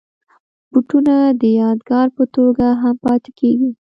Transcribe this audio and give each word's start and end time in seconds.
بوټونه 0.71 1.15
د 1.41 1.43
یادګار 1.61 2.07
په 2.17 2.23
توګه 2.35 2.67
هم 2.81 2.95
پاتې 3.05 3.31
کېږي. 3.39 3.71